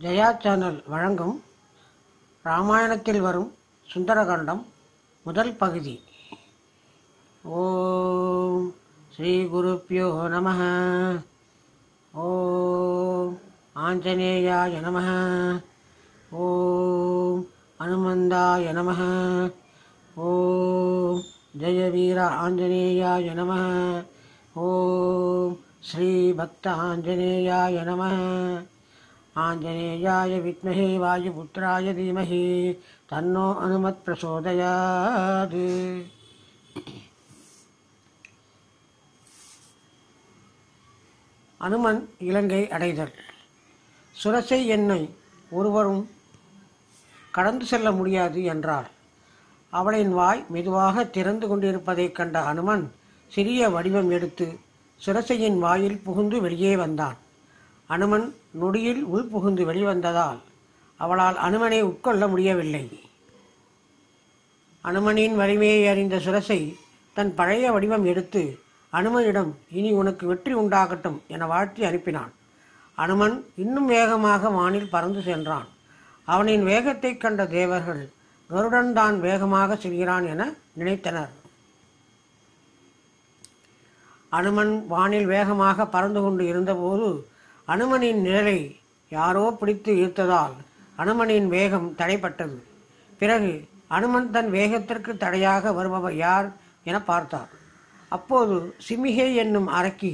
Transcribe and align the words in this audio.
Jaya 0.00 0.28
channel 0.42 0.80
வழங்கும் 0.88 1.36
ராமாயணத்தில் 2.44 3.20
வரும் 3.20 3.50
சுந்தரகாண்டம் 3.88 4.62
முதல் 5.26 5.52
பகுதி 5.56 5.94
ஓம் 7.56 8.66
ஸ்ரீ 9.12 9.32
குருப்பியோ 9.52 10.08
நம 10.28 10.48
ஓம் 12.22 13.32
ஆஞ்சநேயாய 13.78 14.74
நம 14.86 14.98
ஓம் 16.42 17.42
அனுமந்தாய 17.80 18.72
நம 18.72 18.90
ஓம் 20.26 21.20
ஜெய 21.60 21.82
வீர 21.94 22.18
ஆஞ்சநேயாய 22.42 23.34
நம 23.34 23.52
ஓம் 24.64 25.54
ஸ்ரீ 25.88 26.08
பக்த 26.38 26.66
ஆஞ்சநேயாய 26.84 27.84
நம 27.84 28.02
ஆஞ்சநேயாய 29.35 30.31
வித்மஹே 30.45 30.87
வாயுபுத்திராய 31.03 31.93
தீமஹி 31.99 32.41
தன்னோ 33.11 33.45
அனுமத் 33.65 34.01
பிரசோதயாது 34.05 35.65
அனுமன் 41.57 42.09
இலங்கை 42.19 42.69
அடைதல். 42.69 43.13
சுரசை 44.23 44.65
என்னை 44.65 45.09
ஒருவரும் 45.51 46.09
கடந்து 47.31 47.65
செல்ல 47.65 47.91
முடியாது 47.91 48.43
என்றார். 48.43 48.89
அவளின் 49.69 50.13
வாய் 50.13 50.45
மெதுவாக 50.49 51.05
திறந்து 51.05 51.47
கொண்டிருப்பதைக் 51.47 52.15
கண்ட 52.15 52.43
அனுமன் 52.43 52.91
சிறிய 53.27 53.69
வடிவம் 53.69 54.09
எடுத்து 54.09 54.59
சுரசையின் 55.05 55.59
வாயில் 55.59 55.99
புகுந்து 55.99 56.41
வெளியே 56.41 56.75
வந்தான். 56.75 57.20
அனுமன் 57.91 58.35
நொடியில் 58.51 59.05
உள்புகுந்து 59.05 59.65
வெளிவந்ததால் 59.65 60.39
அவளால் 60.97 61.35
அனுமனை 61.35 61.81
உட்கொள்ள 61.81 62.27
முடியவில்லை. 62.27 62.99
அனுமனின் 64.83 65.35
வலிமையை 65.35 65.87
அறிந்த 65.87 66.17
சுரசை 66.17 66.75
தன் 67.13 67.35
பழைய 67.35 67.71
வடிவம் 67.71 68.05
எடுத்து 68.05 68.59
அனுமனிடம் 68.93 69.53
இனி 69.71 69.91
உனக்கு 69.91 70.27
வெற்றி 70.27 70.55
உண்டாகட்டும் 70.55 71.19
என 71.27 71.45
வாழ்த்தி 71.45 71.81
அனுப்பினான். 71.81 72.31
அனுமன் 72.93 73.45
இன்னும் 73.55 73.85
வேகமாக 73.85 74.49
வானில் 74.49 74.89
பறந்து 74.89 75.21
சென்றான். 75.21 75.67
அவனின் 76.25 76.63
வேகத்தைக் 76.63 77.21
கண்ட 77.21 77.45
தேவர்கள் 77.45 78.09
கருடன் 78.47 78.93
தான் 78.93 79.19
வேகமாக 79.19 79.75
செல்கிறான் 79.75 80.25
என 80.25 80.53
நினைத்தனர். 80.79 81.29
அனுமன் 84.29 84.87
வானில் 84.87 85.25
வேகமாக 85.25 85.85
பறந்து 85.85 86.21
கொண்டு 86.21 86.47
இருந்தபோது 86.47 87.25
அனுமனின் 87.73 88.19
நிழலை 88.25 88.59
யாரோ 89.11 89.45
பிடித்து 89.59 89.91
இழுத்ததால் 90.01 90.55
அனுமனின் 90.97 91.47
வேகம் 91.55 91.89
தடைப்பட்டது. 91.99 92.57
பிறகு 93.21 93.51
அனுமன் 93.97 94.27
தன் 94.35 94.49
வேகத்திற்கு 94.57 95.11
தடையாக 95.23 95.73
வருபவர் 95.77 96.15
யார் 96.25 96.47
என 96.89 96.97
பார்த்தார். 97.09 97.51
அப்போது 98.11 98.55
சிமிகை 98.87 99.29
என்னும் 99.43 99.69
அரக்கி 99.79 100.13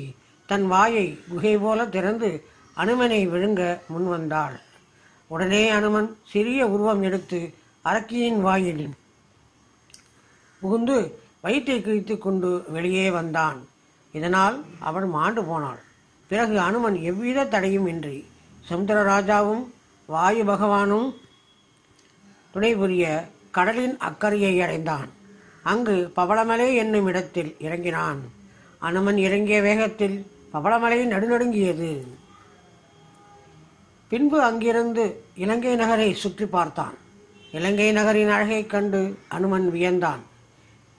தன் 0.49 0.65
வாயை 0.73 1.05
குகை 1.29 1.53
போல 1.57 1.79
திறந்து 1.95 2.29
அனுமனை 2.77 3.21
விழுங்க 3.33 3.61
முன்வந்தாள் 3.93 4.57
உடனே 5.29 5.63
அனுமன் 5.77 6.09
சிறிய 6.31 6.67
உருவம் 6.73 7.01
எடுத்து 7.07 7.39
அரக்கியின் 7.85 8.39
வாயில் 8.45 8.85
புகுந்து 10.61 10.97
வயிற்றை 11.43 11.79
கிழித்து 11.81 12.15
கொண்டு 12.17 12.51
வெளியே 12.75 13.07
வந்தான். 13.17 13.59
இதனால் 14.13 14.55
அவள் 14.89 15.07
மாண்டு 15.15 15.41
போனாள். 15.43 15.81
பிறகு 16.27 16.59
அனுமன் 16.59 17.01
எவ்வித 17.01 17.45
தடையும் 17.45 17.87
இன்றி 17.87 18.25
சமுத்திரராஜாவும் 18.69 19.63
வாயு 20.05 20.43
பகவானும் 20.43 21.13
துணை 22.51 22.75
புரிய 22.75 23.27
கடலின் 23.51 23.97
அக்கறையை 23.97 24.61
அடைந்தான். 24.61 25.09
அங்கு 25.63 26.11
பவளமலை 26.15 26.75
என்னும் 26.75 27.05
இடத்தில் 27.05 27.55
இறங்கினான். 27.59 28.19
அனுமன் 28.79 29.17
இறங்கிய 29.17 29.61
வேகத்தில் 29.61 30.31
பவளமலை 30.53 30.99
நடுநடுங்கியது. 31.05 32.07
பின்பு 34.07 34.41
அங்கிருந்து 34.41 35.23
இலங்கை 35.35 35.75
நகரை 35.75 36.13
சுற்றி 36.13 36.45
பார்த்தான். 36.45 36.97
இலங்கை 37.51 37.91
நகரின் 37.91 38.29
அழகைக் 38.29 38.69
கண்டு 38.69 39.17
அனுமன் 39.27 39.71
வியந்தான். 39.71 40.21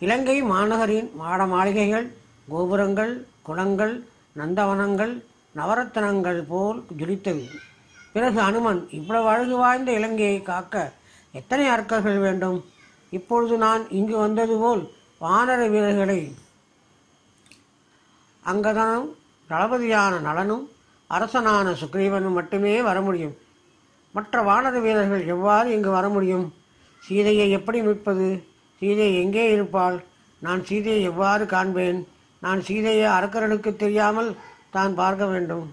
இலங்கை 0.00 0.42
மாநகரின் 0.42 1.14
மாட 1.14 1.46
மாளிகைகள் 1.46 2.12
கோபுரங்கள் 2.48 3.26
குளங்கள் 3.42 4.08
நந்தவனங்கள் 4.38 5.14
நவரத்தனங்கள் 5.56 6.40
போல் 6.48 6.78
ஜொலித்தது. 6.98 7.44
பிறகு 8.12 8.40
அனுமன் 8.40 8.80
இவ்வளவு 8.90 9.28
அழகு 9.28 9.56
வாய்ந்த 9.56 9.90
இலங்கையை 9.92 10.42
காக்க 10.42 10.92
எத்தனை 11.32 11.66
அர்க்கர்கள் 11.68 12.20
வேண்டும்? 12.20 12.58
இப்பொழுது 13.10 13.56
நான் 13.58 13.82
இங்கு 13.90 14.16
வந்தது 14.16 14.56
போல் 14.58 14.82
வானர 15.20 15.60
வீரர்களை 15.70 16.20
அங்கதனும் 18.44 19.08
தளபதியான 19.50 20.20
நலனும் 20.20 20.64
அரசனான 21.10 21.70
சுக்ரீவனும் 21.70 22.36
மட்டுமே 22.38 22.82
வர 22.82 23.00
முடியும். 23.00 23.34
மற்ற 24.14 24.42
வானர 24.42 24.80
வீரர்கள் 24.80 25.26
எவ்வாறு 25.26 25.68
இங்கு 25.76 25.90
வர 25.90 26.08
முடியும்? 26.08 26.46
சீதையை 27.02 27.50
எப்படி 27.50 27.80
மீட்பது? 27.82 28.28
சீதை 28.78 29.08
எங்கே 29.22 29.44
இருப்பாள்? 29.52 29.98
நான் 30.42 30.64
சீதையை 30.64 31.02
எவ்வாறு 31.02 31.44
காண்பேன்? 31.46 32.00
நான் 32.44 32.60
சீதையை 32.62 33.06
அரக்கரனுக்கு 33.10 33.70
தெரியாமல் 33.76 34.30
தான் 34.70 34.94
பார்க்க 34.94 35.26
வேண்டும். 35.26 35.66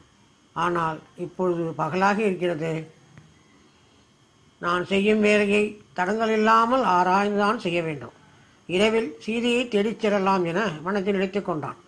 ஆனால் 0.53 1.00
இப்பொழுது 1.16 1.64
பகலாகி 1.81 2.24
இருக்கிறது. 2.30 2.72
நான் 4.62 4.86
செய்யும் 4.86 5.20
வேலையை 5.20 5.64
தடங்கள் 5.94 6.30
இல்லாமல் 6.30 6.84
ஆராய்ந்துதான் 6.98 7.64
செய்ய 7.66 7.80
வேண்டும். 7.81 8.16
இரவில் 8.76 9.09
சீதையை 9.24 9.68
தேடிச் 9.68 10.00
செல்லலாம் 10.00 10.46
என 10.46 10.59
மனத்தில் 10.86 11.14
நினைத்து 11.14 11.42
கொண்டான். 11.42 11.80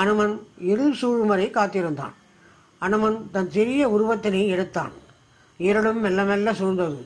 அனுமன் 0.00 0.34
இருள் 0.70 0.96
சூழும் 1.00 1.30
வரை 1.32 1.50
காத்திருந்தான். 1.50 2.14
அனுமன் 2.78 3.18
தன் 3.30 3.50
சிறிய 3.50 3.82
உருவத்தினை 3.88 4.42
எடுத்தான். 4.46 4.92
இருளும் 5.56 6.00
மெல்ல 6.00 6.20
மெல்ல 6.24 6.52
சூழ்ந்தது. 6.52 7.00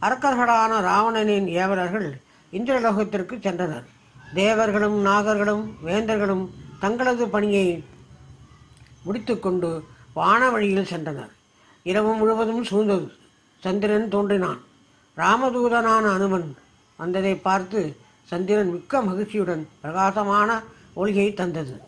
அரக்கர்களான 0.00 0.80
ராவணனின் 0.88 1.48
ஏவலர்கள் 1.62 2.08
இந்திரலோகத்திற்கு 2.52 3.34
சென்றனர். 3.46 3.86
தேவர்களும் 4.34 5.06
நாகர்களும் 5.06 5.64
வேந்தர்களும் 5.86 6.48
தங்களது 6.80 7.28
பணியை 7.28 7.84
முடித்துக்கொண்டு 9.02 9.84
வான 10.14 10.50
வழியில் 10.50 10.84
சென்றனர். 10.84 11.32
இரவு 11.82 12.14
முழுவதும் 12.14 12.64
சூழ்ந்தது. 12.64 13.08
சந்திரன் 13.60 14.08
தோன்றினான். 14.08 14.60
ராமதூதனான 15.16 16.12
அனுமன் 16.14 16.56
வந்ததை 16.96 17.34
பார்த்து 17.34 17.96
சந்திரன் 18.24 18.70
மிக்க 18.70 19.02
மகிழ்ச்சியுடன் 19.02 19.68
பிரகாசமான 19.80 20.62
ஒளியை 20.94 21.34
தந்தது. 21.34 21.80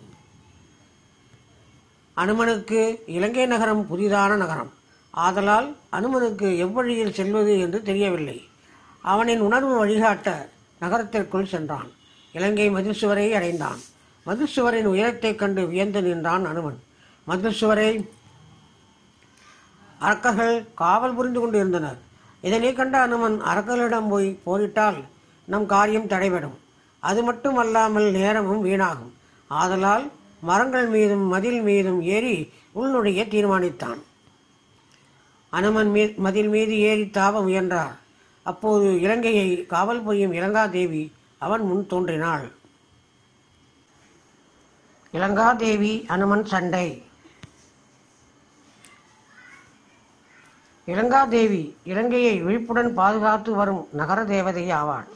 அனுமனுக்கு 2.16 3.02
இலங்கை 3.06 3.46
நகரம் 3.46 3.86
புதிதான 3.90 4.36
நகரம். 4.36 4.72
ஆதலால் 5.10 5.76
அனுமனுக்கு 5.92 6.56
எவ்வழியில் 6.56 7.12
செல்வது 7.12 7.58
என்று 7.58 7.82
தெரியவில்லை. 7.82 8.48
அவனின் 9.02 9.40
உணர்வு 9.40 9.78
வழிகாட்ட 9.78 10.48
நகரத்திற்குள் 10.80 11.46
சென்றான். 11.46 11.90
இலங்கை 12.34 12.70
மதுசுவரை 12.70 13.32
அடைந்தான். 13.32 13.78
மதுசுவரின் 14.26 14.86
உயரத்தைக் 14.86 15.38
கண்டு 15.38 15.66
வியந்து 15.66 16.02
நின்றான் 16.02 16.44
அனுமன். 16.44 16.82
மதுசுவரை 17.28 18.08
அரக்கர்கள் 19.98 20.66
காவல் 20.74 21.14
புரிந்து 21.14 21.40
கொண்டிருந்தனர். 21.40 21.98
இதனை 22.40 22.72
கண்ட 22.72 23.00
அனுமன் 23.00 23.42
அரக்கர்களிடம் 23.42 24.08
போய் 24.08 24.38
போரிட்டால் 24.46 25.04
நம் 25.44 25.66
காரியம் 25.66 26.08
தடைபடும். 26.08 26.54
அது 26.98 27.22
மட்டுமல்லாமல் 27.22 28.10
நேரமும் 28.10 28.64
வீணாகும். 28.64 29.12
ஆதலால் 29.48 30.10
மரங்கள் 30.40 30.86
மீதும் 30.86 31.22
மதில் 31.22 31.62
மீதும் 31.62 32.02
ஏறி 32.02 32.52
உள்நுழைய 32.74 33.28
தீர்மானித்தான். 33.28 33.98
அனுமன் 35.50 35.90
மீ 35.90 36.12
மதில் 36.16 36.48
மீது 36.48 36.78
ஏறி 36.78 37.02
தாவ 37.02 37.42
முயன்றார். 37.42 37.96
அப்போது 38.42 39.00
இலங்கையை 39.00 39.66
காவல் 39.66 40.02
புரியும் 40.02 40.32
இலங்காதேவி 40.32 41.10
அவன் 41.44 41.64
முன் 41.68 41.86
தோன்றினாள். 41.92 42.46
இலங்காதேவி 45.14 45.92
அனுமன் 46.14 46.44
சண்டை. 46.52 46.86
இலங்காதேவி 50.88 51.62
இலங்கையை 51.90 52.34
விழிப்புடன் 52.46 52.90
பாதுகாத்து 52.98 53.50
வரும் 53.60 53.82
நகர 54.00 54.18
தேவதை 54.32 54.64
ஆவாள். 54.80 55.06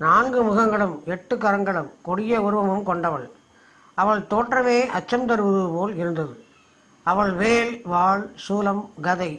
நான்கு 0.00 0.40
முகங்களும் 0.48 0.94
எட்டு 1.14 1.34
கரங்களும் 1.36 1.90
கொடிய 2.06 2.40
உருவமும் 2.46 2.86
கொண்டவள். 2.90 3.26
அவள் 3.98 4.22
தோற்றமே 4.32 4.78
அச்சம் 4.98 5.26
தருவது 5.30 5.64
போல் 5.74 5.94
இருந்தது. 6.02 6.34
அவள் 7.06 7.32
வேல் 7.40 7.72
வாள் 7.92 8.24
சூலம் 8.44 8.84
கதை 9.06 9.32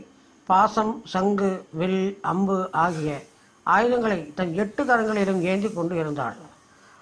பாசம் 0.50 0.94
சங்கு 1.14 1.52
வில் 1.80 2.02
அம்பு 2.32 2.58
ஆகிய 2.86 3.12
ஆயுதங்களை 3.64 4.34
தன் 4.34 4.54
எட்டு 4.54 4.84
கரங்களிலும் 4.84 5.42
ஏந்தி 5.42 5.74
கொண்டு 5.74 5.96
இருந்தாள். 5.96 6.36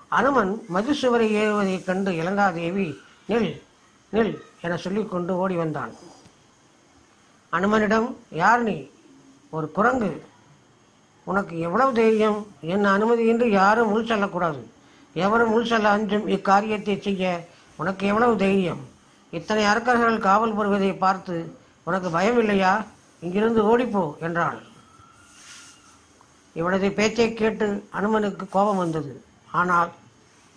அனுமன் 0.08 0.62
மதுசுவரை 0.74 1.28
ஏறுவதைக் 1.42 1.86
கண்டு 1.86 2.12
இலங்காதேவி 2.12 2.98
நில் 3.30 3.62
நில் 4.14 4.38
என 4.62 4.78
சொல்லிக்கொண்டு 4.78 5.38
ஓடி 5.38 5.56
வந்தான். 5.56 5.94
அனுமனிடம் 7.52 8.16
யார் 8.30 8.62
நீ? 8.64 8.90
ஒரு 9.50 9.72
குரங்கு. 9.72 10.26
உனக்கு 11.24 11.60
எவ்வளவு 11.60 11.94
தைரியம்? 11.94 12.48
என் 12.62 12.86
அனுமதியின்றி 12.86 13.50
யாரும் 13.50 13.92
உள் 13.92 14.06
செல்லக்கூடாது. 14.06 14.72
எவரும் 15.14 15.52
உள் 15.52 15.66
செல்ல 15.66 15.90
அஞ்சும் 15.90 16.28
இக்காரியத்தை 16.28 17.00
செய்ய 17.00 17.48
உனக்கு 17.78 18.08
எவ்வளவு 18.08 18.38
தைரியம்? 18.38 18.90
இத்தனை 19.32 19.64
அரக்கர்கள் 19.64 20.18
காவல் 20.18 20.56
புரிவதை 20.56 20.98
பார்த்து 20.98 21.56
உனக்கு 21.84 22.10
பயம் 22.10 22.40
இல்லையா 22.40 22.86
இங்கிருந்து 23.20 23.78
ஓடிப்போ 23.78 24.18
என்றாள். 24.20 24.62
இவனது 26.60 26.88
பேச்சை 26.92 27.34
கேட்டு 27.34 27.68
அனுமனுக்கு 27.98 28.46
கோபம் 28.50 28.82
வந்தது. 28.84 29.14
ஆனால் 29.52 29.92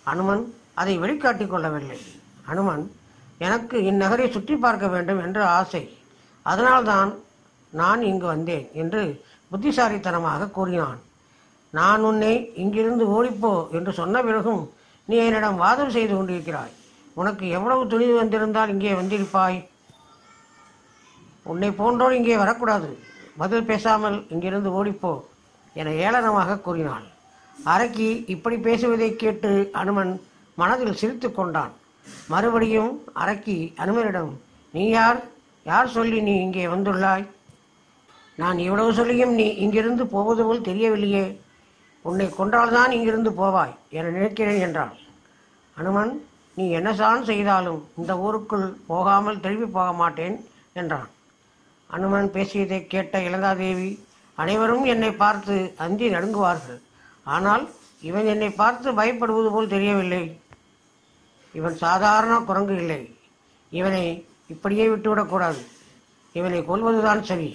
அனுமன் 0.03 0.43
அதை 0.73 0.93
வெளிக்காட்டிக் 0.97 1.51
கொள்ளவில்லை. 1.53 1.99
அனுமன் 2.51 2.83
எனக்கு 3.37 3.77
இந்நகரை 3.91 4.27
சுற்றி 4.31 4.55
பார்க்க 4.55 4.87
வேண்டும் 4.87 5.21
என்று 5.25 5.43
ஆசை. 5.59 5.83
அதனால்தான் 6.45 7.11
நான் 7.73 8.01
இங்கு 8.01 8.25
வந்தேன் 8.25 8.67
என்று 8.81 9.01
புத்திசாலித்தனமாக 9.51 10.49
கூறினான். 10.49 10.99
நான் 11.73 12.01
உன்னை 12.01 12.33
இங்கிருந்து 12.63 13.05
ஓடிப்போ 13.15 13.53
என்று 13.77 13.91
சொன்ன 13.93 14.21
பிறகும் 14.23 14.63
நீ 15.05 15.15
என்னிடம் 15.17 15.61
வாதம் 15.63 15.93
செய்து 15.95 16.13
கொண்டிருக்கிறாய். 16.15 16.73
உனக்கு 17.13 17.45
எவ்வளவு 17.57 17.81
துணிவு 17.87 18.13
வந்திருந்தால் 18.19 18.71
இங்கே 18.73 18.93
வந்திருப்பாய்? 18.93 19.59
உன்னை 21.45 21.69
போன்றோர் 21.71 22.17
இங்கே 22.19 22.37
வரக்கூடாது. 22.43 22.89
பதில் 23.37 23.67
பேசாமல் 23.69 24.17
இங்கிருந்து 24.33 24.69
ஓடிப்போ. 24.79 25.11
என 25.79 25.93
ஏளனமாக 26.05 26.59
கூறினாள். 26.65 27.05
அரக்கி 27.57 28.07
இப்படி 28.33 28.57
பேசுவதை 28.57 29.09
கேட்டு 29.15 29.51
அனுமன் 29.81 30.13
மனதில் 30.57 30.99
சிரித்து 31.01 31.27
கொண்டான். 31.31 31.73
மறுபடியும் 32.27 32.91
அரக்கி 33.23 33.57
அனுமனிடம் 33.83 34.33
நீ 34.73 34.83
யார்? 34.89 35.19
யார் 35.63 35.93
சொல்லி 35.95 36.21
நீ 36.21 36.33
இங்கே 36.41 36.65
வந்துள்ளாய்? 36.67 37.25
நான் 38.37 38.57
இவ்வளவு 38.57 38.93
சொல்லியும் 38.93 39.33
நீ 39.33 39.47
இங்கிருந்து 39.63 40.05
போவது 40.07 40.41
போல் 40.45 40.67
தெரியவில்லையே. 40.69 41.25
உன்னை 42.05 42.27
கொன்றால்தான் 42.37 42.91
இங்கிருந்து 42.91 43.31
போவாய் 43.31 43.75
என 43.89 44.09
நினைக்கிறேன் 44.09 44.59
என்றான் 44.59 44.95
அனுமன் 45.77 46.11
நீ 46.57 46.65
என்னதான் 46.69 47.23
செய்தாலும் 47.23 47.79
இந்த 47.97 48.11
ஊருக்குள் 48.25 48.67
போகாமல் 48.87 49.39
திரும்பி 49.39 49.67
போக 49.77 49.89
மாட்டேன் 49.93 50.35
என்றான். 50.73 51.09
அனுமன் 51.89 52.29
பேசியதை 52.35 52.79
கேட்ட 52.93 53.19
இளந்தாதேவி 53.19 53.89
அனைவரும் 54.37 54.85
என்னை 54.93 55.11
பார்த்து 55.23 55.55
அஞ்சி 55.83 56.07
நடுங்குவார்கள். 56.15 56.79
ஆனால் 57.25 57.63
இவன் 58.09 58.27
என்னை 58.33 58.49
பார்த்து 58.61 58.87
பயப்படுவது 58.99 59.49
போல் 59.51 59.73
தெரியவில்லை. 59.75 60.23
இவன் 61.55 61.77
சாதாரண 61.85 62.33
குரங்கு 62.49 62.75
இல்லை. 62.81 63.01
இவனை 63.71 64.03
இப்படியே 64.53 64.85
விட்டுவிடக்கூடாது 64.89 65.61
இவனை 66.35 66.59
கொல்வதுதான் 66.69 67.23
சரி. 67.29 67.49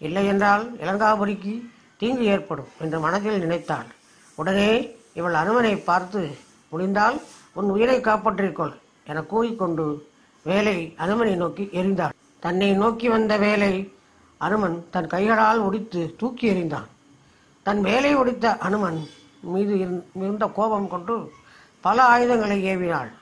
இல்லை 0.00 0.24
என்றால் 0.32 0.62
இலங்காபுரிக்கு 0.82 1.54
தீங்கு 2.00 2.24
ஏற்படும் 2.34 2.70
என்று 2.82 2.98
மனதில் 3.04 3.42
நினைத்தாள் 3.44 3.88
உடனே 4.38 4.70
இவள் 5.18 5.36
அனுமனை 5.40 5.72
பார்த்து 5.88 6.20
முடிந்தால் 6.72 7.16
உன் 7.58 7.72
உயிரை 7.74 7.96
காப்பாற்றிக்கொள் 8.00 8.72
என 9.10 9.22
கூறிக்கொண்டு 9.32 9.86
வேலை 10.46 10.76
அனுமனை 11.04 11.34
நோக்கி 11.42 11.64
எரிந்தாள் 11.78 12.14
தன்னை 12.44 12.68
நோக்கி 12.82 13.06
வந்த 13.14 13.32
வேலை 13.44 13.72
அனுமன் 14.40 14.86
தன் 14.90 15.06
கைகளால் 15.06 15.58
ஒடித்து 15.58 16.14
தூக்கி 16.18 16.50
எறிந்தான். 16.50 16.86
தன் 17.62 17.80
மேலே 17.80 18.12
ஒடித்த 18.12 18.58
அனுமன் 18.58 19.08
மீது 19.40 19.74
இருந்- 19.74 20.18
இருந்த 20.22 20.46
கோபம் 20.46 20.88
கொண்டு 20.88 21.32
பல 21.80 22.04
ஆயுதங்களை 22.04 22.64
ஏவினாள். 22.64 23.12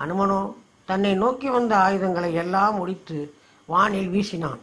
அனுமனோ 0.00 0.54
தன்னை 0.84 1.14
நோக்கி 1.14 1.48
வந்த 1.48 1.76
ஆயுதங்களை 1.76 2.34
எல்லாம் 2.34 2.78
ஒடித்து 2.78 3.34
வானில் 3.66 4.08
வீசினான். 4.08 4.58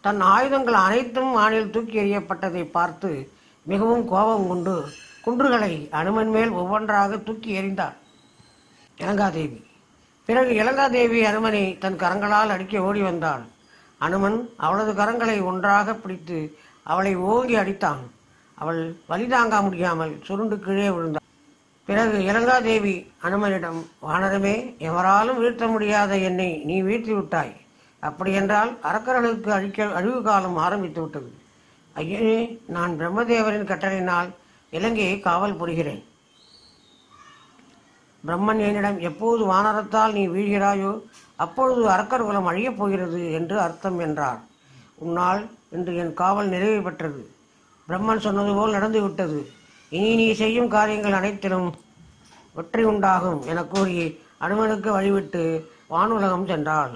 தன் 0.00 0.20
ஆயுதங்கள் 0.20 0.74
அனைத்தும் 0.74 1.32
வானில் 1.32 1.70
தூக்கி 1.70 2.00
எறியப்பட்டதை 2.00 2.64
பார்த்து 2.64 3.30
மிகவும் 3.62 4.08
கோபம் 4.08 4.48
கொண்டு 4.48 4.88
குன்றுகளை 5.26 5.90
அனுமன் 5.90 6.28
மேல் 6.28 6.50
ஒவ்வொன்றாக 6.50 7.16
தூக்கி 7.16 7.62
எறிந்தாள் 7.62 7.94
இலங்காதேவி 8.98 9.64
பிறகு 10.26 10.52
இலங்காதேவி 10.52 11.24
அனுமனை 11.24 11.78
தன் 11.78 11.96
கரங்களால் 11.96 12.48
அடிக்க 12.48 12.82
ஓடி 12.82 13.00
வந்தாள். 13.00 13.54
அனுமன் 14.04 14.38
அவளது 14.56 14.92
கரங்களை 14.92 15.36
ஒன்றாக 15.50 15.94
பிடித்து 15.94 16.38
அவளை 16.92 17.12
ஓங்கி 17.30 17.54
அடித்தான். 17.56 18.02
அவள் 18.58 18.80
வலி 19.10 19.26
தாங்க 19.26 19.56
முடியாமல் 19.66 20.12
சுருண்டு 20.26 20.56
கீழே 20.64 20.88
விழுந்தாள் 20.96 21.24
பிறகு 21.88 22.16
இலங்காதேவி 22.30 22.94
அனுமனிடம் 23.26 23.80
வானரமே 24.06 24.54
எவராலும் 24.88 25.38
வீழ்த்த 25.42 25.66
முடியாத 25.66 26.12
என்னை 26.28 26.48
நீ 26.68 26.76
வீழ்த்தி 26.82 27.12
விட்டாய். 27.14 27.52
அப்படியென்றால் 28.02 28.70
அரக்கர்களுக்கு 28.88 29.50
அழிக்க 29.58 29.88
அழிவு 29.98 30.20
காலம் 30.22 30.56
ஆரம்பித்து 30.66 31.00
விட்டது. 31.02 31.30
ஐயனே 31.96 32.38
நான் 32.74 32.92
பிரம்மதேவரின் 32.98 33.70
கட்டளையினால் 33.70 34.28
இலங்கையை 34.70 35.14
காவல் 35.20 35.58
புரிகிறேன். 35.60 36.02
பிரம்மன் 38.26 38.60
என்னிடம் 38.66 38.98
எப்போது 39.08 39.42
வானரத்தால் 39.52 40.14
நீ 40.18 40.22
வீழ்கிறாயோ 40.28 40.92
அப்பொழுது 41.44 41.82
அரக்கர் 41.94 42.24
குலம் 42.26 42.48
அழியப் 42.50 42.78
போகிறது 42.78 43.20
என்று 43.38 43.56
அர்த்தம் 43.60 43.98
என்றார். 44.06 44.40
உன்னால் 45.04 45.40
இன்று 45.76 45.92
என் 46.02 46.12
காவல் 46.20 46.52
நிறைவு 46.54 46.78
பெற்றது. 46.82 47.22
பிரம்மன் 47.88 48.24
சொன்னது 48.26 48.52
போல் 48.54 48.76
நடந்து 48.76 49.00
விட்டது. 49.02 49.40
இனி 49.92 50.12
நீ 50.20 50.28
செய்யும் 50.42 50.72
காரியங்கள் 50.76 51.18
அனைத்திலும் 51.20 51.68
வெற்றி 52.54 52.82
உண்டாகும் 52.84 53.40
என 53.50 53.64
கூறி 53.64 53.98
அனுமனுக்கு 54.44 54.88
வழிவிட்டு 54.96 55.42
வானுலகம் 55.94 56.48
சென்றாள். 56.52 56.94